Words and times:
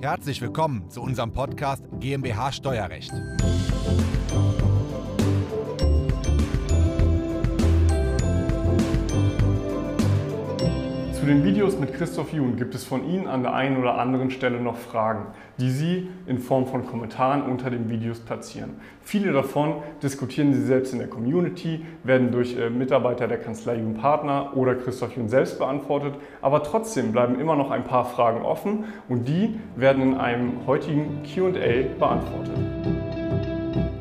Herzlich 0.00 0.40
willkommen 0.40 0.88
zu 0.90 1.02
unserem 1.02 1.32
Podcast 1.32 1.82
GmbH 1.98 2.52
Steuerrecht. 2.52 3.10
Den 11.28 11.44
Videos 11.44 11.78
mit 11.78 11.94
Christoph 11.94 12.32
Jun 12.32 12.56
gibt 12.56 12.74
es 12.74 12.84
von 12.84 13.08
Ihnen 13.08 13.28
an 13.28 13.42
der 13.42 13.54
einen 13.54 13.76
oder 13.76 13.98
anderen 13.98 14.30
Stelle 14.30 14.60
noch 14.60 14.76
Fragen, 14.76 15.26
die 15.58 15.70
Sie 15.70 16.08
in 16.26 16.38
Form 16.38 16.66
von 16.66 16.86
Kommentaren 16.86 17.42
unter 17.42 17.70
den 17.70 17.90
Videos 17.90 18.20
platzieren. 18.20 18.70
Viele 19.02 19.32
davon 19.32 19.74
diskutieren 20.02 20.54
Sie 20.54 20.62
selbst 20.64 20.92
in 20.92 20.98
der 20.98 21.08
Community, 21.08 21.84
werden 22.02 22.32
durch 22.32 22.56
äh, 22.56 22.70
Mitarbeiter 22.70 23.28
der 23.28 23.38
Kanzlei 23.38 23.76
Jun 23.76 23.94
Partner 23.94 24.56
oder 24.56 24.74
Christoph 24.74 25.16
Jun 25.16 25.28
selbst 25.28 25.58
beantwortet, 25.58 26.14
aber 26.40 26.62
trotzdem 26.62 27.12
bleiben 27.12 27.38
immer 27.38 27.56
noch 27.56 27.70
ein 27.70 27.84
paar 27.84 28.06
Fragen 28.06 28.42
offen 28.42 28.84
und 29.08 29.28
die 29.28 29.58
werden 29.76 30.02
in 30.02 30.14
einem 30.14 30.66
heutigen 30.66 31.22
QA 31.22 31.96
beantwortet. 31.98 32.56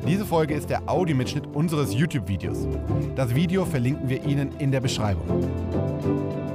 Diese 0.07 0.25
Folge 0.25 0.53
ist 0.53 0.69
der 0.69 0.87
Audiomitschnitt 0.87 1.47
unseres 1.47 1.93
YouTube-Videos. 1.93 2.67
Das 3.15 3.35
Video 3.35 3.65
verlinken 3.65 4.07
wir 4.07 4.23
Ihnen 4.23 4.51
in 4.59 4.71
der 4.71 4.79
Beschreibung. 4.79 6.46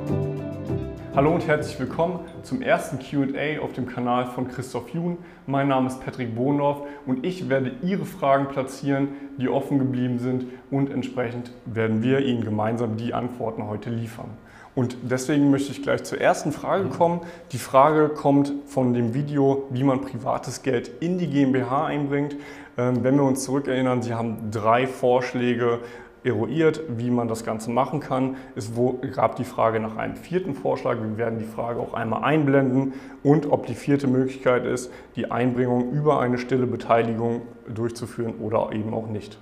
Hallo 1.15 1.35
und 1.35 1.47
herzlich 1.47 1.79
willkommen 1.79 2.21
zum 2.43 2.63
ersten 2.63 2.99
QA 2.99 3.63
auf 3.63 3.75
dem 3.75 3.87
Kanal 3.87 4.25
von 4.29 4.49
Christoph 4.49 4.89
Jun. 4.95 5.19
Mein 5.47 5.69
Name 5.69 5.89
ist 5.89 6.03
Patrick 6.03 6.35
Bohndorf 6.35 6.87
und 7.05 7.27
ich 7.27 7.51
werde 7.51 7.73
Ihre 7.83 8.07
Fragen 8.07 8.49
platzieren, 8.49 9.09
die 9.37 9.51
offen 9.51 9.79
geblieben 9.79 10.19
sind 10.19 10.47
und 10.71 10.91
entsprechend 10.91 11.53
werden 11.67 12.03
wir 12.03 12.21
Ihnen 12.21 12.43
gemeinsam 12.43 12.97
die 12.97 13.13
Antworten 13.13 13.67
heute 13.67 13.91
liefern. 13.91 14.31
Und 14.75 14.97
deswegen 15.03 15.51
möchte 15.51 15.71
ich 15.73 15.83
gleich 15.83 16.03
zur 16.03 16.19
ersten 16.19 16.51
Frage 16.51 16.89
kommen. 16.89 17.21
Die 17.53 17.59
Frage 17.59 18.09
kommt 18.09 18.55
von 18.65 18.95
dem 18.95 19.13
Video, 19.13 19.69
wie 19.69 19.85
man 19.85 20.01
privates 20.01 20.63
Geld 20.63 20.91
in 21.01 21.19
die 21.19 21.27
GmbH 21.27 21.85
einbringt. 21.85 22.37
Ähm, 22.79 23.05
wenn 23.05 23.17
wir 23.17 23.25
uns 23.25 23.45
zurückerinnern, 23.45 24.01
Sie 24.01 24.15
haben 24.15 24.51
drei 24.51 24.87
Vorschläge 24.87 25.81
eruiert, 26.25 26.81
wie 26.89 27.11
man 27.11 27.29
das 27.29 27.45
Ganze 27.45 27.71
machen 27.71 28.01
kann. 28.01 28.37
Es 28.55 28.73
gab 29.15 29.37
die 29.37 29.45
Frage 29.45 29.81
nach 29.81 29.97
einem 29.97 30.17
vierten 30.17 30.55
Vorschlag. 30.55 30.97
Wir 31.01 31.17
werden 31.17 31.39
die 31.39 31.45
Frage 31.45 31.81
auch 31.81 31.95
einmal 31.95 32.25
einblenden 32.25 32.95
und 33.23 33.51
ob 33.51 33.67
die 33.67 33.75
vierte 33.75 34.07
Möglichkeit 34.07 34.65
ist, 34.65 34.93
die 35.17 35.31
Einbringung 35.31 35.91
über 35.93 36.21
eine 36.21 36.39
stille 36.39 36.67
Beteiligung 36.67 37.43
durchzuführen 37.73 38.35
oder 38.41 38.71
eben 38.73 38.95
auch 38.95 39.07
nicht. 39.07 39.39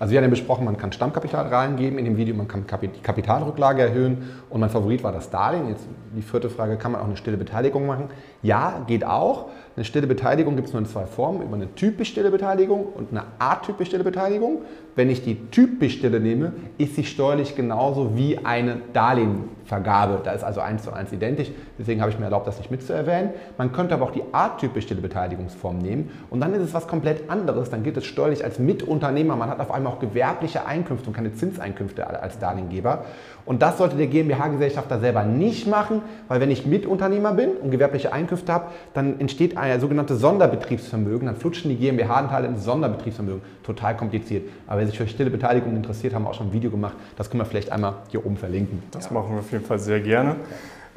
Also 0.00 0.10
wir 0.10 0.18
haben 0.18 0.24
ja 0.24 0.30
besprochen, 0.30 0.64
man 0.64 0.76
kann 0.76 0.92
Stammkapital 0.92 1.46
reingeben 1.46 2.00
in 2.00 2.04
dem 2.04 2.16
Video, 2.16 2.34
man 2.34 2.48
kann 2.48 2.64
die 2.82 3.00
Kapitalrücklage 3.00 3.82
erhöhen 3.82 4.28
und 4.50 4.60
mein 4.60 4.68
Favorit 4.68 5.04
war 5.04 5.12
das 5.12 5.30
Darlehen. 5.30 5.68
Jetzt 5.68 5.86
die 6.16 6.20
vierte 6.20 6.50
Frage, 6.50 6.76
kann 6.76 6.92
man 6.92 7.00
auch 7.00 7.06
eine 7.06 7.16
stille 7.16 7.36
Beteiligung 7.36 7.86
machen? 7.86 8.08
Ja, 8.42 8.82
geht 8.88 9.06
auch. 9.06 9.50
Eine 9.76 9.84
stille 9.84 10.06
Beteiligung 10.06 10.54
gibt 10.54 10.68
es 10.68 10.72
nur 10.72 10.80
in 10.80 10.86
zwei 10.86 11.04
Formen, 11.04 11.42
über 11.42 11.56
eine 11.56 11.74
typisch 11.74 12.10
stille 12.10 12.30
Beteiligung 12.30 12.86
und 12.94 13.10
eine 13.10 13.24
atypisch 13.40 13.88
stille 13.88 14.04
Beteiligung. 14.04 14.62
Wenn 14.94 15.10
ich 15.10 15.24
die 15.24 15.50
typisch 15.50 15.94
stille 15.94 16.20
nehme, 16.20 16.52
ist 16.78 16.94
sie 16.94 17.02
steuerlich 17.02 17.56
genauso 17.56 18.16
wie 18.16 18.38
eine 18.38 18.76
Darlehenvergabe. 18.92 20.20
Da 20.22 20.30
ist 20.30 20.44
also 20.44 20.60
eins 20.60 20.84
zu 20.84 20.92
eins 20.92 21.12
identisch. 21.12 21.50
Deswegen 21.76 22.00
habe 22.00 22.12
ich 22.12 22.18
mir 22.20 22.26
erlaubt, 22.26 22.46
das 22.46 22.58
nicht 22.58 22.70
mitzuerwähnen. 22.70 23.30
Man 23.58 23.72
könnte 23.72 23.94
aber 23.94 24.04
auch 24.04 24.12
die 24.12 24.22
atypisch 24.30 24.84
stille 24.84 25.00
Beteiligungsform 25.00 25.78
nehmen 25.78 26.10
und 26.30 26.40
dann 26.40 26.54
ist 26.54 26.62
es 26.62 26.72
was 26.72 26.86
komplett 26.86 27.28
anderes. 27.28 27.68
Dann 27.68 27.82
gilt 27.82 27.96
es 27.96 28.04
steuerlich 28.04 28.44
als 28.44 28.60
Mitunternehmer. 28.60 29.34
Man 29.34 29.50
hat 29.50 29.58
auf 29.58 29.72
einmal 29.72 29.94
auch 29.94 29.98
gewerbliche 29.98 30.66
Einkünfte 30.66 31.08
und 31.08 31.16
keine 31.16 31.32
Zinseinkünfte 31.32 32.06
als 32.06 32.38
Darlehengeber. 32.38 33.06
Und 33.44 33.60
das 33.60 33.78
sollte 33.78 33.96
der 33.96 34.06
GmbH-Gesellschafter 34.06 35.00
selber 35.00 35.24
nicht 35.24 35.66
machen, 35.66 36.02
weil 36.28 36.40
wenn 36.40 36.52
ich 36.52 36.64
Mitunternehmer 36.64 37.32
bin 37.32 37.50
und 37.60 37.72
gewerbliche 37.72 38.12
Einkünfte 38.12 38.52
habe, 38.52 38.66
dann 38.94 39.18
entsteht 39.18 39.56
ein 39.56 39.63
sogenanntes 39.80 40.20
Sonderbetriebsvermögen. 40.20 41.26
Dann 41.26 41.36
flutschen 41.36 41.70
die 41.70 41.76
GmbH-Anteile 41.76 42.48
ins 42.48 42.64
Sonderbetriebsvermögen. 42.64 43.42
Total 43.62 43.96
kompliziert. 43.96 44.48
Aber 44.66 44.80
wer 44.80 44.86
sich 44.86 44.98
für 44.98 45.08
stille 45.08 45.30
Beteiligung 45.30 45.76
interessiert, 45.76 46.14
haben 46.14 46.24
wir 46.24 46.30
auch 46.30 46.34
schon 46.34 46.48
ein 46.48 46.52
Video 46.52 46.70
gemacht. 46.70 46.96
Das 47.16 47.30
können 47.30 47.40
wir 47.40 47.46
vielleicht 47.46 47.72
einmal 47.72 47.94
hier 48.10 48.24
oben 48.24 48.36
verlinken. 48.36 48.82
Das 48.90 49.06
ja. 49.06 49.12
machen 49.12 49.32
wir 49.32 49.40
auf 49.40 49.52
jeden 49.52 49.64
Fall 49.64 49.78
sehr 49.78 50.00
gerne. 50.00 50.36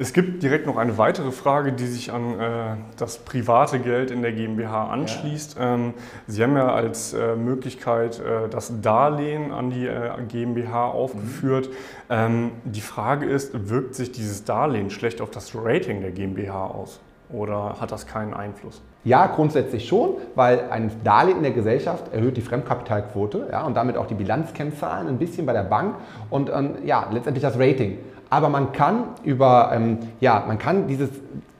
Es 0.00 0.12
gibt 0.12 0.44
direkt 0.44 0.64
noch 0.66 0.76
eine 0.76 0.96
weitere 0.96 1.32
Frage, 1.32 1.72
die 1.72 1.86
sich 1.86 2.12
an 2.12 2.38
äh, 2.38 2.76
das 2.96 3.18
private 3.18 3.80
Geld 3.80 4.12
in 4.12 4.22
der 4.22 4.30
GmbH 4.30 4.90
anschließt. 4.90 5.58
Ja. 5.58 5.74
Ähm, 5.74 5.94
Sie 6.28 6.40
haben 6.40 6.56
ja 6.56 6.72
als 6.72 7.14
äh, 7.14 7.34
Möglichkeit 7.34 8.20
äh, 8.20 8.48
das 8.48 8.80
Darlehen 8.80 9.50
an 9.50 9.70
die 9.70 9.86
äh, 9.86 10.10
GmbH 10.28 10.86
aufgeführt. 10.86 11.68
Mhm. 11.68 11.74
Ähm, 12.10 12.50
die 12.64 12.80
Frage 12.80 13.26
ist, 13.26 13.68
wirkt 13.68 13.96
sich 13.96 14.12
dieses 14.12 14.44
Darlehen 14.44 14.90
schlecht 14.90 15.20
auf 15.20 15.30
das 15.30 15.52
Rating 15.56 16.00
der 16.00 16.12
GmbH 16.12 16.66
aus? 16.66 17.00
Oder 17.30 17.76
hat 17.78 17.92
das 17.92 18.06
keinen 18.06 18.32
Einfluss? 18.32 18.80
Ja, 19.04 19.26
grundsätzlich 19.26 19.86
schon, 19.86 20.16
weil 20.34 20.70
ein 20.70 20.90
Darlehen 21.04 21.38
in 21.38 21.42
der 21.42 21.52
Gesellschaft 21.52 22.12
erhöht 22.12 22.36
die 22.36 22.40
Fremdkapitalquote 22.40 23.48
ja, 23.52 23.64
und 23.64 23.76
damit 23.76 23.96
auch 23.96 24.06
die 24.06 24.14
Bilanzkennzahlen 24.14 25.08
ein 25.08 25.18
bisschen 25.18 25.44
bei 25.44 25.52
der 25.52 25.64
Bank 25.64 25.96
und 26.30 26.50
ähm, 26.50 26.76
ja, 26.84 27.06
letztendlich 27.10 27.42
das 27.42 27.58
Rating. 27.58 27.98
Aber 28.30 28.48
man 28.48 28.72
kann 28.72 29.04
über, 29.24 29.70
ähm, 29.74 29.98
ja, 30.20 30.44
man 30.46 30.58
kann 30.58 30.86
dieses 30.86 31.10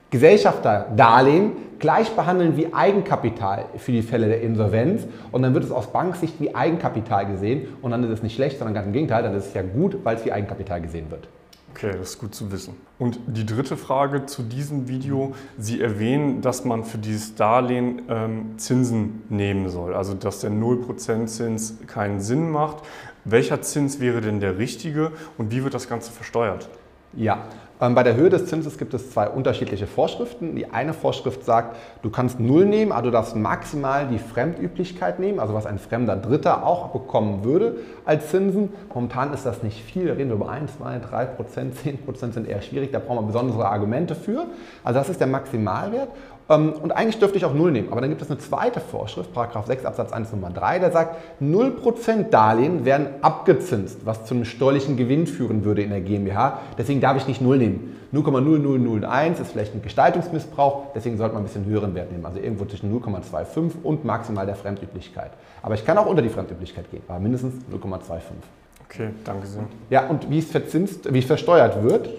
Gesellschafterdarlehen 0.09 1.51
gleich 1.77 2.11
behandeln 2.11 2.57
wie 2.57 2.73
Eigenkapital 2.73 3.65
für 3.77 3.91
die 3.91 4.01
Fälle 4.01 4.27
der 4.27 4.41
Insolvenz 4.41 5.07
und 5.31 5.43
dann 5.43 5.53
wird 5.53 5.63
es 5.63 5.71
aus 5.71 5.87
Banksicht 5.87 6.39
wie 6.39 6.53
Eigenkapital 6.53 7.25
gesehen 7.27 7.67
und 7.81 7.91
dann 7.91 8.03
ist 8.03 8.09
es 8.09 8.23
nicht 8.23 8.35
schlecht, 8.35 8.57
sondern 8.57 8.73
ganz 8.73 8.87
im 8.87 8.93
Gegenteil, 8.93 9.23
dann 9.23 9.35
ist 9.35 9.47
es 9.47 9.53
ja 9.53 9.61
gut, 9.61 9.97
weil 10.03 10.17
es 10.17 10.25
wie 10.25 10.31
Eigenkapital 10.31 10.81
gesehen 10.81 11.09
wird. 11.09 11.27
Okay, 11.71 11.91
das 11.97 12.11
ist 12.11 12.19
gut 12.19 12.35
zu 12.35 12.51
wissen. 12.51 12.75
Und 12.97 13.19
die 13.27 13.45
dritte 13.45 13.77
Frage 13.77 14.25
zu 14.25 14.43
diesem 14.43 14.87
Video. 14.87 15.35
Sie 15.57 15.81
erwähnen, 15.81 16.41
dass 16.41 16.65
man 16.65 16.83
für 16.83 16.97
dieses 16.97 17.35
Darlehen 17.35 18.01
ähm, 18.09 18.57
Zinsen 18.57 19.23
nehmen 19.29 19.69
soll, 19.69 19.93
also 19.93 20.13
dass 20.13 20.41
der 20.41 20.51
0% 20.51 21.27
Zins 21.27 21.75
keinen 21.87 22.19
Sinn 22.19 22.49
macht. 22.51 22.83
Welcher 23.23 23.61
Zins 23.61 23.99
wäre 23.99 24.21
denn 24.21 24.39
der 24.39 24.57
richtige 24.57 25.11
und 25.37 25.51
wie 25.51 25.63
wird 25.63 25.73
das 25.73 25.87
Ganze 25.87 26.11
versteuert? 26.11 26.69
Ja, 27.13 27.39
ähm, 27.81 27.95
bei 27.95 28.03
der 28.03 28.15
Höhe 28.15 28.29
des 28.29 28.47
Zinses 28.47 28.77
gibt 28.77 28.93
es 28.93 29.11
zwei 29.11 29.29
unterschiedliche 29.29 29.87
Vorschriften. 29.87 30.55
Die 30.55 30.69
eine 30.71 30.93
Vorschrift 30.93 31.45
sagt, 31.45 31.77
du 32.01 32.09
kannst 32.09 32.39
null 32.39 32.65
nehmen, 32.65 32.91
aber 32.91 33.03
du 33.03 33.11
darfst 33.11 33.35
maximal 33.35 34.07
die 34.07 34.19
Fremdüblichkeit 34.19 35.19
nehmen, 35.19 35.39
also 35.39 35.53
was 35.53 35.65
ein 35.65 35.79
fremder 35.79 36.15
Dritter 36.17 36.65
auch 36.65 36.89
bekommen 36.89 37.43
würde 37.43 37.77
als 38.05 38.29
Zinsen. 38.29 38.73
Momentan 38.93 39.33
ist 39.33 39.45
das 39.45 39.63
nicht 39.63 39.81
viel, 39.81 40.07
da 40.07 40.13
reden 40.13 40.29
wir 40.29 40.35
über 40.35 40.49
1, 40.49 40.77
2, 40.77 40.99
3 40.99 41.25
Prozent, 41.25 41.75
10 41.77 42.05
Prozent 42.05 42.33
sind 42.33 42.47
eher 42.47 42.61
schwierig, 42.61 42.91
da 42.91 42.99
brauchen 42.99 43.23
wir 43.23 43.27
besondere 43.27 43.67
Argumente 43.69 44.13
für. 44.13 44.45
Also 44.83 44.99
das 44.99 45.09
ist 45.09 45.19
der 45.19 45.27
Maximalwert. 45.27 46.09
Ähm, 46.49 46.73
und 46.73 46.91
eigentlich 46.91 47.19
dürfte 47.19 47.37
ich 47.37 47.45
auch 47.45 47.53
null 47.53 47.71
nehmen. 47.71 47.91
Aber 47.91 48.01
dann 48.01 48.09
gibt 48.09 48.21
es 48.21 48.29
eine 48.29 48.39
zweite 48.39 48.79
Vorschrift, 48.79 49.33
Paragraph 49.33 49.67
6 49.67 49.85
Absatz 49.85 50.11
1 50.11 50.31
Nummer 50.31 50.49
3, 50.49 50.79
der 50.79 50.91
sagt, 50.91 51.15
0% 51.41 52.29
Darlehen 52.29 52.85
werden 52.85 53.07
abgezinst, 53.21 53.99
was 54.05 54.25
zu 54.25 54.33
einem 54.33 54.45
steuerlichen 54.45 54.97
Gewinn 54.97 55.27
führen 55.27 55.63
würde 55.63 55.83
in 55.83 55.91
der 55.91 56.01
GmbH. 56.01 56.59
Deswegen 56.77 57.01
darf 57.01 57.17
ich 57.17 57.27
nicht 57.27 57.41
null 57.41 57.57
nehmen. 57.57 57.95
0,0001 58.11 59.39
ist 59.39 59.51
vielleicht 59.51 59.75
ein 59.75 59.83
Gestaltungsmissbrauch, 59.83 60.87
deswegen 60.95 61.17
sollte 61.17 61.35
man 61.35 61.43
ein 61.43 61.45
bisschen 61.45 61.65
höheren 61.65 61.93
Wert 61.93 62.11
nehmen. 62.11 62.25
Also 62.25 62.39
irgendwo 62.39 62.65
zwischen 62.65 62.91
0,25 62.91 63.83
und 63.83 64.03
maximal 64.03 64.47
der 64.47 64.55
Fremdüblichkeit. 64.55 65.29
Aber 65.61 65.75
ich 65.75 65.85
kann 65.85 65.97
auch 65.99 66.07
unter 66.07 66.23
die 66.23 66.29
Fremdüblichkeit 66.29 66.89
gehen, 66.89 67.03
aber 67.07 67.19
mindestens 67.19 67.53
0,25. 67.71 68.21
Okay, 68.85 69.09
danke 69.23 69.45
sehr. 69.45 69.63
Ja, 69.91 70.07
und 70.07 70.31
wie 70.31 70.39
es 70.39 70.49
verzinst, 70.49 71.13
wie 71.13 71.19
es 71.19 71.25
versteuert 71.25 71.83
wird, 71.83 72.09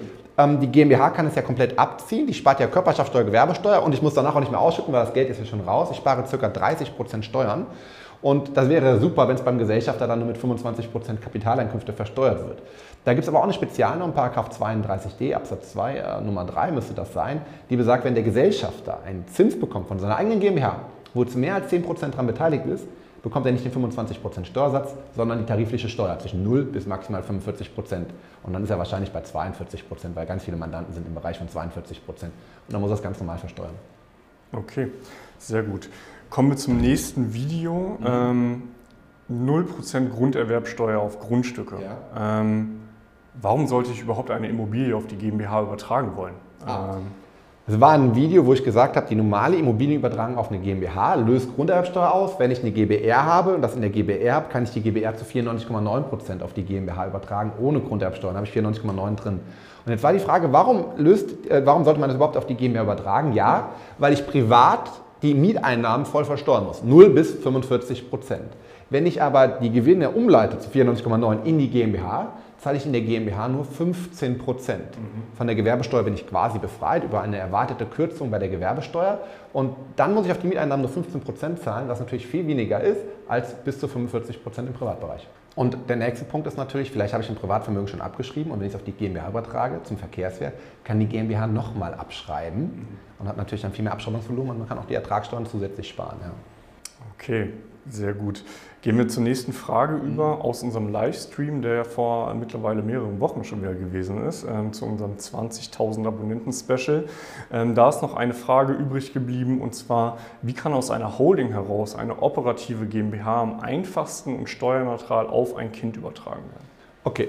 die 0.47 0.67
GmbH 0.67 1.11
kann 1.11 1.27
es 1.27 1.35
ja 1.35 1.43
komplett 1.43 1.79
abziehen. 1.79 2.27
Die 2.27 2.35
spart 2.35 2.61
ja 2.61 2.67
Körperschaftssteuer, 2.67 3.25
Gewerbesteuer 3.25 3.83
und 3.83 3.95
ich 3.95 4.03
muss 4.03 4.15
danach 4.15 4.35
auch 4.35 4.41
nicht 4.41 4.53
mehr 4.53 4.61
ausschütten, 4.61 4.93
weil 4.93 5.05
das 5.05 5.13
Geld 5.13 5.31
ist 5.31 5.39
ja 5.39 5.47
schon 5.47 5.61
raus. 5.61 5.89
Ich 5.91 5.97
spare 5.97 6.23
ca. 6.23 6.47
30% 6.47 7.23
Steuern. 7.23 7.67
Und 8.23 8.57
das 8.57 8.69
wäre 8.69 9.01
super, 9.01 9.29
wenn 9.29 9.37
es 9.37 9.43
beim 9.43 9.59
Gesellschafter 9.59 10.07
dann 10.07 10.19
nur 10.19 10.29
mit 10.29 10.37
25% 10.37 11.17
Kapitaleinkünfte 11.23 11.93
versteuert 11.93 12.47
wird. 12.47 12.59
Da 13.05 13.15
gibt 13.15 13.23
es 13.23 13.29
aber 13.29 13.39
auch 13.39 13.45
eine 13.45 13.55
Spezialnorm, 13.55 14.13
Paragraph 14.13 14.51
32d 14.51 15.35
Absatz 15.35 15.73
2 15.73 15.95
äh, 15.95 16.21
Nummer 16.21 16.45
3 16.45 16.73
müsste 16.73 16.93
das 16.93 17.15
sein, 17.15 17.41
die 17.71 17.77
besagt, 17.77 18.05
wenn 18.05 18.15
der 18.15 18.23
Gesellschafter 18.23 18.99
einen 19.07 19.27
Zins 19.29 19.59
bekommt 19.59 19.89
von 19.89 19.99
seiner 19.99 20.17
eigenen 20.17 20.39
GmbH, 20.39 20.77
wo 21.15 21.25
zu 21.25 21.39
mehr 21.39 21.55
als 21.55 21.73
10% 21.73 22.11
daran 22.11 22.27
beteiligt 22.27 22.67
ist, 22.67 22.87
bekommt 23.23 23.47
er 23.47 23.53
nicht 23.53 23.65
den 23.65 23.73
25% 23.73 24.45
Steuersatz, 24.45 24.95
sondern 25.15 25.39
die 25.39 25.45
tarifliche 25.45 25.89
Steuer 25.89 26.19
zwischen 26.19 26.43
0 26.43 26.65
bis 26.65 26.87
maximal 26.87 27.23
45%. 27.23 28.07
Und 28.43 28.53
dann 28.53 28.63
ist 28.63 28.71
er 28.71 28.79
wahrscheinlich 28.79 29.13
bei 29.13 29.21
42%, 29.21 29.83
weil 30.15 30.27
ganz 30.27 30.45
viele 30.45 30.57
Mandanten 30.57 30.95
sind 30.95 31.07
im 31.07 31.15
Bereich 31.15 31.39
von 31.39 31.49
42%. 31.49 31.99
Und 32.09 32.33
dann 32.69 32.81
muss 32.81 32.91
er 32.91 32.95
es 32.95 33.03
ganz 33.03 33.19
normal 33.19 33.39
versteuern. 33.39 33.75
Okay, 34.53 34.89
sehr 35.39 35.63
gut. 35.63 35.89
Kommen 36.29 36.51
wir 36.51 36.57
zum 36.57 36.79
nächsten 36.79 37.35
Video. 37.35 37.99
Mhm. 38.01 38.07
Ähm, 38.07 38.63
0% 39.31 40.09
Grunderwerbsteuer 40.09 40.99
auf 40.99 41.21
Grundstücke. 41.21 41.77
Ja. 41.81 42.41
Ähm, 42.41 42.81
warum 43.41 43.67
sollte 43.69 43.93
ich 43.93 44.03
überhaupt 44.03 44.31
eine 44.31 44.49
Immobilie 44.49 44.97
auf 44.97 45.07
die 45.07 45.17
GmbH 45.17 45.63
übertragen 45.63 46.17
wollen? 46.17 46.35
Ah. 46.67 46.97
Ähm, 46.97 47.07
Es 47.71 47.81
war 47.81 47.93
ein 47.93 48.17
Video, 48.17 48.45
wo 48.45 48.53
ich 48.53 48.65
gesagt 48.65 48.97
habe, 48.97 49.07
die 49.09 49.15
normale 49.15 49.55
Immobilienübertragung 49.55 50.37
auf 50.37 50.51
eine 50.51 50.59
GmbH 50.59 51.15
löst 51.15 51.55
Grunderwerbsteuer 51.55 52.11
aus. 52.11 52.33
Wenn 52.37 52.51
ich 52.51 52.63
eine 52.63 52.73
GbR 52.73 53.25
habe 53.25 53.55
und 53.55 53.63
das 53.63 53.77
in 53.77 53.81
der 53.81 53.91
GbR 53.91 54.35
habe, 54.35 54.47
kann 54.51 54.65
ich 54.65 54.71
die 54.71 54.81
GbR 54.81 55.17
zu 55.17 55.25
94,9% 55.25 56.43
auf 56.43 56.53
die 56.53 56.65
GmbH 56.65 57.07
übertragen, 57.07 57.53
ohne 57.61 57.79
Grunderwerbsteuer. 57.79 58.33
Dann 58.33 58.39
habe 58.39 58.49
ich 58.49 58.53
94,9 58.53 59.15
drin. 59.15 59.39
Und 59.87 59.93
jetzt 59.93 60.03
war 60.03 60.13
die 60.13 60.19
Frage, 60.19 60.53
warum, 60.53 60.87
löst, 60.97 61.49
äh, 61.49 61.65
warum 61.65 61.85
sollte 61.85 62.01
man 62.01 62.09
das 62.09 62.17
überhaupt 62.17 62.37
auf 62.37 62.47
die 62.47 62.57
GmbH 62.57 62.83
übertragen? 62.83 63.35
Ja, 63.35 63.69
weil 63.99 64.15
ich 64.15 64.27
privat 64.27 64.91
die 65.23 65.35
Mieteinnahmen 65.35 66.07
voll 66.07 66.25
versteuern 66.25 66.65
muss. 66.65 66.83
0 66.83 67.11
bis 67.11 67.37
45% 67.37 68.03
Wenn 68.89 69.07
ich 69.07 69.23
aber 69.23 69.47
die 69.47 69.71
Gewinne 69.71 70.11
umleite 70.11 70.59
zu 70.59 70.71
94,9 70.71 71.45
in 71.45 71.59
die 71.59 71.71
GmbH, 71.71 72.33
zahle 72.61 72.77
ich 72.77 72.87
in 72.87 72.93
der 72.93 73.03
GmbH 73.03 73.49
nur 73.49 73.65
15 73.65 74.39
Prozent. 74.39 74.99
Mhm. 74.99 75.37
Von 75.37 75.47
der 75.47 75.57
Gewerbesteuer 75.57 76.03
bin 76.03 76.15
ich 76.15 76.27
quasi 76.27 76.59
befreit 76.59 77.05
über 77.05 77.23
eine 77.23 77.39
erwartete 77.39 77.87
Kürzung 77.87 78.31
bei 78.31 78.39
der 78.39 78.49
Gewerbesteuer. 78.49 79.21
Und 79.53 79.75
dann 79.97 80.15
muss 80.15 80.27
ich 80.27 80.33
auf 80.33 80.39
die 80.39 80.47
Mieteinnahmen 80.47 80.83
nur 80.83 80.91
15 80.91 81.21
Prozent 81.21 81.63
zahlen, 81.63 81.89
was 81.89 82.01
natürlich 82.01 82.27
viel 82.27 82.47
weniger 82.47 82.81
ist 82.81 83.01
als 83.29 83.55
bis 83.55 83.81
zu 83.81 83.89
45 83.89 84.43
Prozent 84.43 84.69
im 84.69 84.75
Privatbereich. 84.75 85.27
Und 85.57 85.77
der 85.89 85.97
nächste 85.97 86.25
Punkt 86.25 86.47
ist 86.47 86.57
natürlich, 86.57 86.91
vielleicht 86.91 87.13
habe 87.13 87.25
ich 87.25 87.31
ein 87.31 87.35
Privatvermögen 87.35 87.89
schon 87.89 88.01
abgeschrieben 88.01 88.53
und 88.53 88.61
wenn 88.61 88.67
ich 88.67 88.75
es 88.75 88.79
auf 88.79 88.85
die 88.85 88.93
GmbH 88.93 89.29
übertrage 89.29 89.83
zum 89.83 89.97
Verkehrswert, 89.97 90.55
kann 90.85 91.01
die 91.01 91.07
GmbH 91.07 91.47
nochmal 91.49 91.95
abschreiben 91.95 92.63
mhm. 92.63 92.87
und 93.19 93.29
hat 93.29 93.37
natürlich 93.37 93.63
dann 93.63 93.73
viel 93.73 93.83
mehr 93.83 93.93
Abschreibungsvolumen 93.93 94.53
und 94.53 94.59
man 94.59 94.69
kann 94.69 94.79
auch 94.79 94.85
die 94.85 94.95
Ertragssteuern 94.95 95.47
zusätzlich 95.47 95.89
sparen. 95.89 96.19
Ja. 96.23 96.31
Okay, 97.19 97.53
sehr 97.89 98.13
gut. 98.13 98.45
Gehen 98.83 98.97
wir 98.97 99.09
zur 99.09 99.23
nächsten 99.23 99.53
Frage 99.53 99.97
über 99.97 100.45
aus 100.45 100.63
unserem 100.63 100.91
Livestream, 100.91 101.63
der 101.63 101.75
ja 101.75 101.85
vor 101.85 102.33
mittlerweile 102.35 102.83
mehreren 102.83 103.21
Wochen 103.21 103.45
schon 103.45 103.63
wieder 103.63 103.75
gewesen 103.75 104.27
ist, 104.27 104.45
ähm, 104.45 104.73
zu 104.73 104.87
unserem 104.87 105.17
20.000 105.17 106.07
Abonnenten-Special. 106.07 107.05
Ähm, 107.53 107.75
da 107.75 107.89
ist 107.89 108.03
noch 108.03 108.15
eine 108.15 108.33
Frage 108.33 108.73
übrig 108.73 109.13
geblieben 109.13 109.61
und 109.61 109.75
zwar, 109.75 110.19
wie 110.43 110.55
kann 110.55 110.73
aus 110.73 110.91
einer 110.91 111.19
Holding 111.19 111.49
heraus 111.49 111.95
eine 111.95 112.23
operative 112.23 112.87
GmbH 112.87 113.43
am 113.43 113.61
einfachsten 113.61 114.37
und 114.37 114.49
steuerneutral 114.49 115.27
auf 115.27 115.57
ein 115.57 115.73
Kind 115.73 115.97
übertragen 115.97 116.43
werden? 116.53 116.69
Okay, 117.05 117.29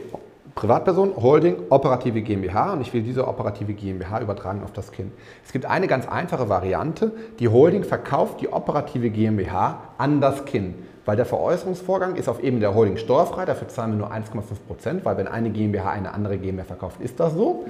Privatperson, 0.55 1.15
Holding, 1.15 1.55
operative 1.69 2.21
GmbH 2.21 2.73
und 2.73 2.81
ich 2.81 2.93
will 2.93 3.01
diese 3.01 3.27
operative 3.27 3.73
GmbH 3.73 4.21
übertragen 4.21 4.63
auf 4.63 4.71
das 4.71 4.91
Kind. 4.91 5.11
Es 5.45 5.51
gibt 5.51 5.65
eine 5.65 5.87
ganz 5.87 6.07
einfache 6.07 6.49
Variante. 6.49 7.11
Die 7.39 7.47
Holding 7.47 7.83
verkauft 7.83 8.41
die 8.41 8.51
operative 8.51 9.09
GmbH 9.09 9.79
an 9.97 10.19
das 10.19 10.45
Kind, 10.45 10.75
weil 11.05 11.15
der 11.15 11.25
Veräußerungsvorgang 11.25 12.15
ist 12.15 12.27
auf 12.27 12.43
Ebene 12.43 12.59
der 12.59 12.75
Holding 12.75 12.97
steuerfrei. 12.97 13.45
Dafür 13.45 13.67
zahlen 13.69 13.91
wir 13.91 13.97
nur 13.97 14.11
1,5 14.11 14.41
Prozent, 14.67 15.05
weil 15.05 15.17
wenn 15.17 15.27
eine 15.27 15.49
GmbH 15.49 15.91
eine 15.91 16.13
andere 16.13 16.37
GmbH 16.37 16.65
verkauft, 16.65 17.01
ist 17.01 17.19
das 17.19 17.33
so. 17.33 17.65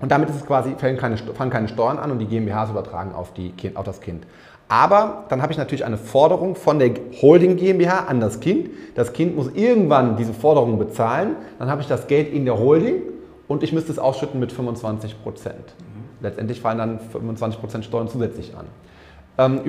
Und 0.00 0.10
damit 0.10 0.30
ist 0.30 0.36
es 0.36 0.46
quasi, 0.46 0.74
fallen 0.76 0.96
keine, 0.96 1.16
fallen 1.18 1.50
keine 1.50 1.68
Steuern 1.68 1.98
an 1.98 2.10
und 2.10 2.18
die 2.18 2.26
GmbH 2.26 2.64
ist 2.64 2.70
übertragen 2.70 3.14
auf, 3.14 3.32
die, 3.34 3.52
auf 3.74 3.84
das 3.84 4.00
Kind. 4.00 4.26
Aber 4.70 5.24
dann 5.28 5.42
habe 5.42 5.50
ich 5.50 5.58
natürlich 5.58 5.84
eine 5.84 5.98
Forderung 5.98 6.54
von 6.54 6.78
der 6.78 6.92
Holding 7.20 7.56
GmbH 7.56 8.04
an 8.04 8.20
das 8.20 8.38
Kind. 8.38 8.70
Das 8.94 9.12
Kind 9.12 9.34
muss 9.34 9.50
irgendwann 9.52 10.16
diese 10.16 10.32
Forderung 10.32 10.78
bezahlen. 10.78 11.34
Dann 11.58 11.68
habe 11.68 11.82
ich 11.82 11.88
das 11.88 12.06
Geld 12.06 12.32
in 12.32 12.44
der 12.44 12.56
Holding 12.56 13.02
und 13.48 13.64
ich 13.64 13.72
müsste 13.72 13.90
es 13.90 13.98
ausschütten 13.98 14.38
mit 14.38 14.52
25 14.52 15.24
Prozent. 15.24 15.74
Letztendlich 16.20 16.60
fallen 16.60 16.78
dann 16.78 17.00
25 17.00 17.60
Prozent 17.60 17.84
Steuern 17.84 18.06
zusätzlich 18.06 18.52
an. 18.56 18.66
Ähm, 19.38 19.60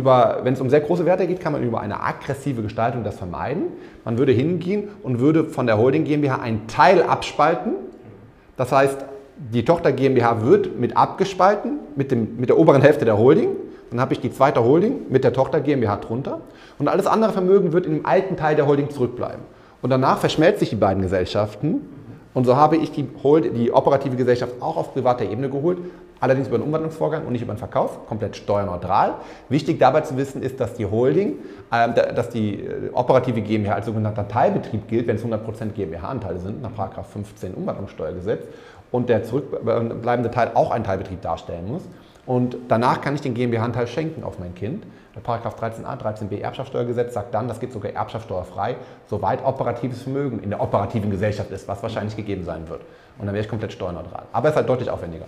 wenn 0.43 0.53
es 0.53 0.61
um 0.61 0.69
sehr 0.69 0.81
große 0.81 1.03
Werte 1.03 1.25
geht, 1.25 1.39
kann 1.39 1.53
man 1.53 1.63
über 1.63 1.81
eine 1.81 1.99
aggressive 2.03 2.61
Gestaltung 2.61 3.03
das 3.03 3.15
vermeiden. 3.15 3.69
Man 4.05 4.19
würde 4.19 4.33
hingehen 4.33 4.89
und 5.01 5.19
würde 5.19 5.45
von 5.45 5.65
der 5.65 5.79
Holding 5.79 6.03
GmbH 6.03 6.35
einen 6.35 6.67
Teil 6.67 7.01
abspalten. 7.01 7.73
Das 8.55 8.71
heißt, 8.71 9.03
die 9.51 9.65
Tochter 9.65 9.93
GmbH 9.93 10.43
wird 10.43 10.79
mit 10.79 10.95
abgespalten, 10.95 11.79
mit, 11.95 12.11
dem, 12.11 12.37
mit 12.37 12.49
der 12.49 12.59
oberen 12.59 12.83
Hälfte 12.83 13.05
der 13.05 13.17
Holding. 13.17 13.49
Dann 13.91 13.99
habe 13.99 14.13
ich 14.13 14.21
die 14.21 14.31
zweite 14.31 14.63
Holding 14.63 15.07
mit 15.09 15.23
der 15.23 15.33
Tochter 15.33 15.59
GmbH 15.59 15.97
drunter 15.97 16.39
und 16.79 16.87
alles 16.87 17.05
andere 17.05 17.33
Vermögen 17.33 17.73
wird 17.73 17.85
in 17.85 17.93
dem 17.93 18.05
alten 18.05 18.37
Teil 18.37 18.55
der 18.55 18.65
Holding 18.65 18.89
zurückbleiben. 18.89 19.41
Und 19.81 19.89
danach 19.89 20.17
verschmelzen 20.17 20.59
sich 20.59 20.69
die 20.69 20.75
beiden 20.75 21.03
Gesellschaften 21.03 21.81
und 22.33 22.45
so 22.45 22.55
habe 22.55 22.77
ich 22.77 22.91
die, 22.91 23.07
Hold 23.23 23.55
die 23.57 23.73
operative 23.73 24.15
Gesellschaft 24.15 24.53
auch 24.61 24.77
auf 24.77 24.93
privater 24.93 25.25
Ebene 25.25 25.49
geholt, 25.49 25.79
allerdings 26.21 26.47
über 26.47 26.55
einen 26.55 26.65
Umwandlungsvorgang 26.65 27.25
und 27.25 27.33
nicht 27.33 27.41
über 27.41 27.51
einen 27.51 27.59
Verkauf, 27.59 28.07
komplett 28.07 28.37
steuerneutral. 28.37 29.15
Wichtig 29.49 29.79
dabei 29.79 30.01
zu 30.01 30.15
wissen 30.15 30.41
ist, 30.41 30.59
dass 30.59 30.75
die 30.75 30.85
Holding, 30.85 31.39
äh, 31.71 31.91
dass 32.13 32.29
die 32.29 32.61
äh, 32.63 32.89
operative 32.93 33.41
GmbH 33.41 33.73
als 33.75 33.87
sogenannter 33.87 34.27
Teilbetrieb 34.27 34.87
gilt, 34.87 35.07
wenn 35.07 35.17
es 35.17 35.25
100% 35.25 35.71
GmbH-Anteile 35.75 36.39
sind, 36.39 36.61
nach 36.61 36.71
15 37.05 37.53
Umwandlungssteuergesetz 37.53 38.45
und 38.91 39.09
der 39.09 39.23
zurückbleibende 39.23 40.31
Teil 40.31 40.51
auch 40.53 40.71
einen 40.71 40.85
Teilbetrieb 40.85 41.21
darstellen 41.21 41.67
muss. 41.67 41.83
Und 42.25 42.55
danach 42.67 43.01
kann 43.01 43.15
ich 43.15 43.21
den 43.21 43.33
GmbH-Anteil 43.33 43.87
schenken 43.87 44.23
auf 44.23 44.39
mein 44.39 44.53
Kind. 44.53 44.83
Der 45.15 45.21
Paragraph 45.21 45.61
13a, 45.61 45.99
13b 45.99 46.39
Erbschaftssteuergesetz 46.39 47.13
sagt 47.13 47.33
dann, 47.33 47.47
das 47.47 47.59
geht 47.59 47.73
sogar 47.73 47.91
erbschaftssteuerfrei, 47.91 48.77
soweit 49.07 49.43
operatives 49.43 50.03
Vermögen 50.03 50.39
in 50.39 50.51
der 50.51 50.61
operativen 50.61 51.09
Gesellschaft 51.11 51.51
ist, 51.51 51.67
was 51.67 51.83
wahrscheinlich 51.83 52.15
gegeben 52.15 52.45
sein 52.45 52.69
wird. 52.69 52.81
Und 53.17 53.25
dann 53.25 53.33
wäre 53.33 53.43
ich 53.43 53.49
komplett 53.49 53.73
steuerneutral. 53.73 54.23
Aber 54.31 54.47
es 54.47 54.53
ist 54.53 54.57
halt 54.57 54.69
deutlich 54.69 54.89
aufwendiger. 54.89 55.25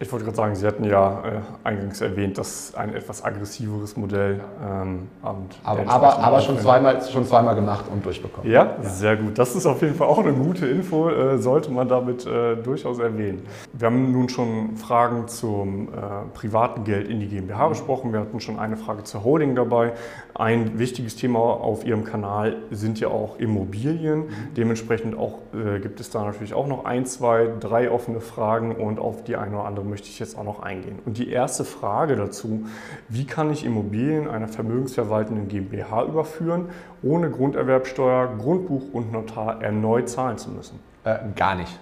Ich 0.00 0.10
wollte 0.10 0.24
gerade 0.24 0.36
sagen, 0.36 0.56
Sie 0.56 0.66
hatten 0.66 0.82
ja 0.82 1.22
äh, 1.24 1.40
eingangs 1.62 2.00
erwähnt, 2.00 2.36
dass 2.36 2.74
ein 2.74 2.96
etwas 2.96 3.24
aggressiveres 3.24 3.96
Modell 3.96 4.40
ähm, 4.60 5.08
aber, 5.22 5.88
aber, 5.88 6.18
aber 6.18 6.40
schon, 6.40 6.58
zweimal, 6.58 7.00
schon 7.00 7.24
zweimal 7.24 7.54
gemacht 7.54 7.84
und 7.92 8.04
durchbekommen. 8.04 8.50
Ja? 8.50 8.76
ja? 8.82 8.88
sehr 8.88 9.16
gut. 9.16 9.38
Das 9.38 9.54
ist 9.54 9.66
auf 9.66 9.82
jeden 9.82 9.94
Fall 9.94 10.08
auch 10.08 10.18
eine 10.18 10.32
gute 10.32 10.66
Info, 10.66 11.08
äh, 11.08 11.38
sollte 11.38 11.70
man 11.70 11.86
damit 11.86 12.26
äh, 12.26 12.56
durchaus 12.56 12.98
erwähnen. 12.98 13.46
Wir 13.72 13.86
haben 13.86 14.10
nun 14.10 14.28
schon 14.28 14.76
Fragen 14.76 15.28
zum 15.28 15.88
äh, 15.88 15.90
privaten 16.34 16.82
Geld 16.82 17.08
in 17.08 17.20
die 17.20 17.28
GmbH 17.28 17.68
besprochen. 17.68 18.12
Wir 18.12 18.18
hatten 18.18 18.40
schon 18.40 18.58
eine 18.58 18.76
Frage 18.76 19.04
zur 19.04 19.22
Holding 19.22 19.54
dabei. 19.54 19.92
Ein 20.34 20.76
wichtiges 20.80 21.14
Thema 21.14 21.38
auf 21.38 21.86
Ihrem 21.86 22.02
Kanal 22.02 22.56
sind 22.72 22.98
ja 22.98 23.08
auch 23.08 23.38
Immobilien. 23.38 24.22
Mhm. 24.22 24.54
Dementsprechend 24.56 25.16
auch, 25.16 25.38
äh, 25.54 25.78
gibt 25.78 26.00
es 26.00 26.10
da 26.10 26.24
natürlich 26.24 26.52
auch 26.52 26.66
noch 26.66 26.84
ein, 26.84 27.06
zwei, 27.06 27.48
drei 27.60 27.92
offene 27.92 28.20
Fragen 28.20 28.74
und 28.74 28.98
auf 28.98 29.22
die 29.22 29.36
eine 29.36 29.54
oder 29.54 29.66
andere 29.66 29.83
möchte 29.84 30.08
ich 30.08 30.18
jetzt 30.18 30.36
auch 30.36 30.44
noch 30.44 30.60
eingehen. 30.60 30.98
Und 31.04 31.18
die 31.18 31.30
erste 31.30 31.64
Frage 31.64 32.16
dazu, 32.16 32.66
wie 33.08 33.26
kann 33.26 33.52
ich 33.52 33.64
Immobilien 33.64 34.28
einer 34.28 34.48
vermögensverwaltenden 34.48 35.48
GmbH 35.48 36.04
überführen, 36.04 36.70
ohne 37.02 37.30
Grunderwerbsteuer, 37.30 38.36
Grundbuch 38.38 38.92
und 38.92 39.12
Notar 39.12 39.62
erneut 39.62 40.08
zahlen 40.08 40.38
zu 40.38 40.50
müssen? 40.50 40.80
Äh, 41.04 41.18
gar 41.36 41.54
nicht. 41.54 41.78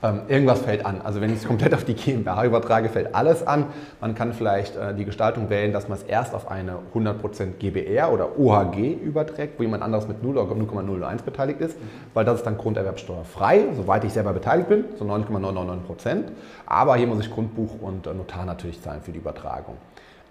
Ähm, 0.00 0.20
irgendwas 0.28 0.60
fällt 0.60 0.86
an. 0.86 1.00
Also 1.02 1.20
wenn 1.20 1.30
ich 1.30 1.40
es 1.40 1.46
komplett 1.46 1.74
auf 1.74 1.82
die 1.82 1.94
GmbH 1.94 2.44
übertrage, 2.44 2.88
fällt 2.88 3.16
alles 3.16 3.44
an. 3.44 3.66
Man 4.00 4.14
kann 4.14 4.32
vielleicht 4.32 4.76
äh, 4.76 4.94
die 4.94 5.04
Gestaltung 5.04 5.50
wählen, 5.50 5.72
dass 5.72 5.88
man 5.88 5.98
es 5.98 6.04
erst 6.04 6.34
auf 6.34 6.48
eine 6.48 6.78
100% 6.94 7.58
GBR 7.58 8.12
oder 8.12 8.38
OHG 8.38 8.92
überträgt, 8.92 9.58
wo 9.58 9.64
jemand 9.64 9.82
anderes 9.82 10.06
mit 10.06 10.22
0 10.22 10.38
oder 10.38 10.54
0,01 10.54 11.22
beteiligt 11.24 11.60
ist, 11.60 11.76
weil 12.14 12.24
das 12.24 12.36
ist 12.36 12.46
dann 12.46 12.56
grunderwerbsteuerfrei, 12.56 13.64
soweit 13.76 14.04
ich 14.04 14.12
selber 14.12 14.32
beteiligt 14.32 14.68
bin, 14.68 14.84
so 14.96 15.04
9,999%. 15.04 16.24
Aber 16.66 16.94
hier 16.94 17.08
muss 17.08 17.18
ich 17.18 17.32
Grundbuch 17.32 17.80
und 17.80 18.06
äh, 18.06 18.14
Notar 18.14 18.44
natürlich 18.44 18.80
zahlen 18.80 19.00
für 19.02 19.10
die 19.10 19.18
Übertragung. 19.18 19.78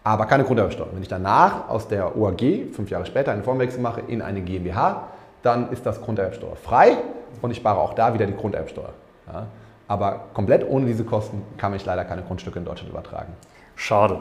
Aber 0.05 0.27
keine 0.27 0.45
Grunderwerbsteuer. 0.45 0.87
Wenn 0.93 1.01
ich 1.01 1.09
danach 1.09 1.67
aus 1.67 1.89
der 1.89 2.15
OHG, 2.15 2.71
fünf 2.71 2.89
Jahre 2.89 3.05
später, 3.05 3.33
einen 3.33 3.43
Formwechsel 3.43 3.81
mache 3.81 3.99
in 4.07 4.21
eine 4.21 4.39
GmbH, 4.39 5.09
dann 5.41 5.73
ist 5.73 5.85
das 5.85 6.01
Grunderwerbsteuer 6.01 6.55
frei 6.55 6.95
und 7.41 7.51
ich 7.51 7.57
spare 7.57 7.81
auch 7.81 7.93
da 7.93 8.13
wieder 8.13 8.25
die 8.25 8.35
Grunderwerbsteuer. 8.35 8.93
Ja? 9.31 9.47
Aber 9.87 10.25
komplett 10.33 10.67
ohne 10.67 10.85
diese 10.85 11.03
Kosten 11.03 11.41
kann 11.57 11.73
ich 11.73 11.85
leider 11.85 12.03
keine 12.03 12.21
Grundstücke 12.21 12.59
in 12.59 12.65
Deutschland 12.65 12.91
übertragen. 12.91 13.33
Schade. 13.75 14.19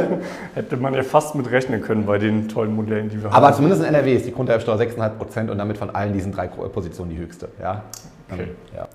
Hätte 0.54 0.76
man 0.76 0.92
ja 0.92 1.02
fast 1.02 1.34
mit 1.34 1.50
rechnen 1.50 1.80
können 1.80 2.04
bei 2.04 2.18
den 2.18 2.48
tollen 2.48 2.76
Modellen, 2.76 3.08
die 3.08 3.16
wir 3.16 3.26
Aber 3.26 3.36
haben. 3.36 3.44
Aber 3.44 3.54
zumindest 3.54 3.82
in 3.82 3.88
NRW 3.88 4.14
ist 4.14 4.26
die 4.26 4.32
Grunderwerbsteuer 4.32 4.76
6,5 4.76 5.08
Prozent 5.10 5.50
und 5.50 5.58
damit 5.58 5.78
von 5.78 5.90
allen 5.90 6.12
diesen 6.12 6.32
drei 6.32 6.48
Positionen 6.48 7.10
die 7.10 7.18
höchste. 7.18 7.48
Ja? 7.60 7.84
Okay. 8.30 8.48
Ja. 8.76 8.86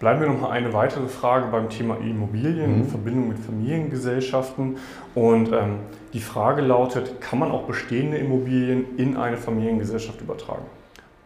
Bleiben 0.00 0.20
wir 0.20 0.26
noch 0.26 0.40
mal 0.40 0.50
eine 0.50 0.72
weitere 0.72 1.06
Frage 1.06 1.46
beim 1.52 1.68
Thema 1.68 1.96
Immobilien 1.98 2.74
mhm. 2.74 2.82
in 2.82 2.88
Verbindung 2.88 3.28
mit 3.28 3.38
Familiengesellschaften. 3.38 4.78
Und 5.14 5.52
ähm, 5.52 5.76
die 6.12 6.18
Frage 6.18 6.60
lautet, 6.60 7.20
kann 7.20 7.38
man 7.38 7.52
auch 7.52 7.62
bestehende 7.62 8.18
Immobilien 8.18 8.98
in 8.98 9.16
eine 9.16 9.36
Familiengesellschaft 9.36 10.20
übertragen? 10.20 10.64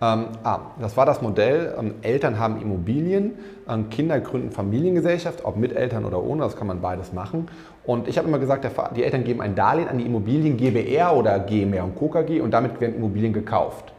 Ähm, 0.00 0.26
ah, 0.44 0.60
das 0.78 0.96
war 0.96 1.06
das 1.06 1.22
Modell. 1.22 1.74
Ähm, 1.78 1.94
Eltern 2.02 2.38
haben 2.38 2.60
Immobilien, 2.60 3.32
ähm, 3.68 3.88
Kinder 3.88 4.20
gründen 4.20 4.50
Familiengesellschaft, 4.50 5.44
ob 5.44 5.56
mit 5.56 5.74
Eltern 5.74 6.04
oder 6.04 6.22
ohne, 6.22 6.42
das 6.42 6.56
kann 6.56 6.66
man 6.66 6.82
beides 6.82 7.14
machen. 7.14 7.48
Und 7.84 8.06
ich 8.06 8.18
habe 8.18 8.28
immer 8.28 8.38
gesagt, 8.38 8.64
der, 8.64 8.72
die 8.94 9.04
Eltern 9.04 9.24
geben 9.24 9.40
ein 9.40 9.54
Darlehen 9.54 9.88
an 9.88 9.96
die 9.96 10.04
Immobilien 10.04 10.56
GBR 10.58 11.16
oder 11.16 11.38
GMR 11.38 11.84
und 11.84 11.98
KKG 11.98 12.40
und 12.40 12.50
damit 12.50 12.78
werden 12.80 12.96
Immobilien 12.96 13.32
gekauft. 13.32 13.92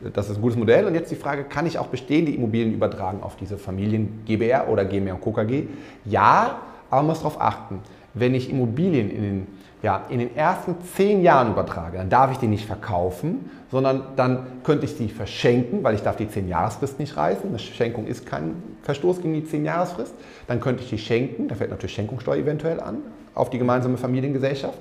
Das 0.00 0.28
ist 0.28 0.36
ein 0.36 0.42
gutes 0.42 0.58
Modell. 0.58 0.84
Und 0.86 0.94
jetzt 0.94 1.10
die 1.10 1.16
Frage, 1.16 1.44
kann 1.44 1.66
ich 1.66 1.78
auch 1.78 1.86
bestehende 1.86 2.30
Immobilien 2.30 2.74
übertragen 2.74 3.22
auf 3.22 3.36
diese 3.36 3.56
Familien 3.56 4.22
GBR 4.26 4.68
oder 4.68 4.84
GMR 4.84 5.14
und 5.14 5.22
KKG? 5.22 5.66
Ja, 6.04 6.58
Aber 6.90 7.00
man 7.02 7.06
muss 7.08 7.18
darauf 7.18 7.40
achten, 7.40 7.80
wenn 8.20 8.34
ich 8.34 8.50
Immobilien 8.50 9.10
in 9.10 9.22
den, 9.22 9.46
ja, 9.82 10.04
in 10.08 10.18
den 10.18 10.36
ersten 10.36 10.76
zehn 10.82 11.22
Jahren 11.22 11.52
übertrage, 11.52 11.98
dann 11.98 12.10
darf 12.10 12.32
ich 12.32 12.38
die 12.38 12.46
nicht 12.46 12.66
verkaufen, 12.66 13.50
sondern 13.70 14.02
dann 14.16 14.46
könnte 14.64 14.86
ich 14.86 14.92
sie 14.92 15.08
verschenken, 15.08 15.84
weil 15.84 15.94
ich 15.94 16.02
darf 16.02 16.16
die 16.16 16.28
zehn 16.28 16.48
Jahresfrist 16.48 16.98
nicht 16.98 17.16
reißen. 17.16 17.48
Eine 17.48 17.58
Schenkung 17.58 18.06
ist 18.06 18.26
kein 18.26 18.62
Verstoß 18.82 19.20
gegen 19.20 19.34
die 19.34 19.44
zehn 19.44 19.64
Jahresfrist. 19.64 20.14
Dann 20.46 20.60
könnte 20.60 20.82
ich 20.82 20.90
die 20.90 20.98
schenken, 20.98 21.48
da 21.48 21.54
fällt 21.54 21.70
natürlich 21.70 21.94
Schenkungssteuer 21.94 22.36
eventuell 22.36 22.80
an, 22.80 22.98
auf 23.34 23.50
die 23.50 23.58
gemeinsame 23.58 23.98
Familiengesellschaft. 23.98 24.78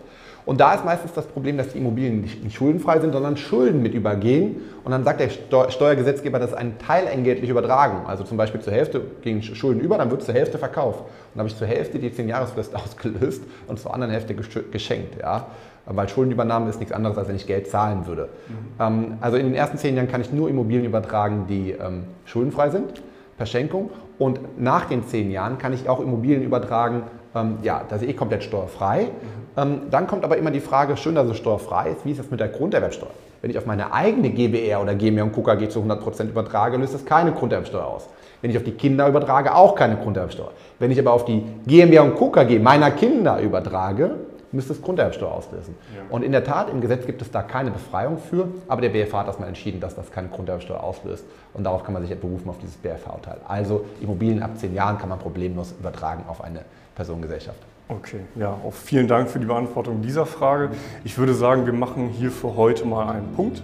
Und 0.48 0.62
da 0.62 0.74
ist 0.74 0.86
meistens 0.86 1.12
das 1.12 1.25
Problem, 1.25 1.58
dass 1.58 1.74
die 1.74 1.77
Immobilien 1.77 2.22
nicht, 2.22 2.42
nicht 2.42 2.56
schuldenfrei 2.56 3.01
sind, 3.01 3.12
sondern 3.12 3.36
Schulden 3.36 3.82
mit 3.82 3.94
übergehen. 3.94 4.62
Und 4.86 4.94
dann 4.94 5.04
sagt 5.04 5.20
der 5.20 5.30
Steuergesetzgeber, 5.70 6.39
das 6.39 6.51
ist 6.51 6.56
ein 6.56 6.80
teilentgeltlich 6.80 7.50
übertragen. 7.50 8.08
Also 8.08 8.24
zum 8.24 8.38
Beispiel 8.38 8.62
zur 8.62 8.72
Hälfte 8.72 9.01
gegen 9.22 9.44
Schulden 9.44 9.82
über, 9.82 9.98
dann 9.98 10.10
wird 10.10 10.24
zur 10.24 10.34
Hälfte 10.34 10.58
verkauft. 10.58 11.01
Und 11.01 11.10
dann 11.34 11.39
habe 11.39 11.50
ich 11.50 11.58
zur 11.58 11.68
Hälfte 11.68 12.00
die 12.00 12.12
10-Jahresfrist 12.12 12.74
ausgelöst 12.82 13.44
und 13.68 13.77
zur 13.77 13.94
anderen 13.94 14.13
Hälfte 14.13 14.36
geschenkt. 14.36 15.18
Ja? 15.20 15.48
Weil 15.86 16.08
Schuldenübernahme 16.08 16.70
ist 16.70 16.80
nichts 16.80 16.94
anderes, 16.94 17.18
als 17.18 17.27
wenn 17.27 17.36
ich 17.36 17.46
Geld 17.46 17.68
zahlen 17.68 18.08
würde. 18.08 18.30
Mhm. 18.48 18.54
Ähm, 18.80 19.18
also 19.20 19.36
in 19.36 19.48
den 19.48 19.56
ersten 19.56 19.77
zehn 19.77 19.98
Jahren 19.98 20.08
kann 20.08 20.22
ich 20.22 20.32
nur 20.32 20.50
Immobilien 20.50 20.86
übertragen, 20.86 21.48
die 21.50 21.72
ähm, 21.72 22.06
schuldenfrei 22.24 22.70
sind, 22.70 23.04
per 23.38 23.46
Schenkung. 23.46 23.89
Und 24.20 24.60
nach 24.60 24.86
den 24.86 25.06
zehn 25.06 25.32
Jahren 25.32 25.58
kann 25.58 25.74
ich 25.74 25.88
auch 25.88 26.00
Immobilien 26.00 26.44
übertragen, 26.44 27.03
ähm, 27.36 27.60
ja, 27.62 27.84
das 27.88 28.01
ist 28.01 28.10
eh 28.10 28.13
komplett 28.13 28.44
steuerfrei. 28.44 29.03
Mhm. 29.03 29.62
Ähm, 29.62 29.82
dann 29.89 30.08
kommt 30.08 30.24
aber 30.24 30.38
immer 30.38 30.51
die 30.51 30.60
Frage, 30.60 30.98
schön, 30.98 31.15
dass 31.15 31.27
es 31.29 31.38
steuerfrei 31.38 31.89
ist, 31.89 32.06
wie 32.06 32.12
ist 32.12 32.20
das 32.20 32.32
mit 32.32 32.39
der 32.39 32.50
Grunderwerbsteuer? 32.50 33.12
Wenn 33.41 33.51
ich 33.51 33.58
auf 33.58 33.65
meine 33.65 33.94
eigene 33.94 34.29
GBR 34.32 34.82
oder 34.82 34.96
GmbH 34.96 35.24
und 35.24 35.34
KKG 35.34 35.70
zu 35.70 35.79
100% 35.79 36.29
übertrage, 36.29 36.77
löst 36.77 36.96
das 36.96 37.06
keine 37.06 37.32
Grunderwerbsteuer 37.32 37.86
aus. 37.86 38.10
Wenn 38.41 38.51
ich 38.51 38.58
auf 38.58 38.63
die 38.63 38.72
Kinder 38.72 39.08
übertrage, 39.08 39.53
auch 39.53 39.75
keine 39.75 39.98
Grunderwerbsteuer. 39.98 40.51
Wenn 40.79 40.91
ich 40.91 41.00
aber 41.00 41.13
auf 41.13 41.25
die 41.25 41.44
GmbH 41.65 42.03
und 42.03 42.15
KKG 42.15 42.60
meiner 42.60 42.91
Kinder 42.91 43.39
übertrage, 43.39 44.12
müsste 44.51 44.74
es 44.74 44.82
Grunderwerbsteuer 44.82 45.32
auslösen. 45.32 45.75
Ja. 45.96 46.04
Und 46.10 46.24
in 46.24 46.32
der 46.32 46.44
Tat, 46.44 46.70
im 46.70 46.82
Gesetz 46.82 47.06
gibt 47.06 47.22
es 47.22 47.32
da 47.32 47.42
keine 47.42 47.72
Befreiung 47.72 48.18
für, 48.18 48.48
aber 48.68 48.82
der 48.82 48.89
BFH 48.89 49.20
hat 49.20 49.27
das 49.27 49.39
mal 49.39 49.48
entschieden, 49.48 49.80
dass 49.80 49.96
das 49.96 50.12
keine 50.12 50.30
Grunderwerbsteuer 50.30 50.82
auslöst. 50.82 51.25
Und 51.54 51.63
darauf 51.63 51.84
kann 51.84 51.94
man 51.94 52.06
sich 52.06 52.18
berufen, 52.18 52.50
auf 52.50 52.58
dieses 52.60 52.75
BFH-Urteil. 52.77 53.38
Also 53.48 53.86
Immobilien 54.01 54.44
ab 54.44 54.58
zehn 54.58 54.74
Jahren 54.74 54.98
kann 54.98 55.10
man 55.10 55.20
problemlos 55.20 55.74
übertragen 55.80 56.24
auf 56.27 56.44
eine 56.44 56.62
Personengesellschaft. 56.96 57.60
Okay, 57.89 58.20
ja, 58.36 58.50
auch 58.50 58.74
vielen 58.74 59.08
Dank 59.08 59.30
für 59.30 59.39
die 59.39 59.46
Beantwortung 59.46 60.01
dieser 60.01 60.25
Frage. 60.25 60.72
Ich 61.06 61.18
würde 61.18 61.34
sagen, 61.34 61.66
wir 61.66 61.72
machen 61.72 62.10
hier 62.10 62.32
für 62.32 62.58
heute 62.58 62.86
mal 62.86 63.10
einen 63.10 63.32
Punkt. 63.34 63.63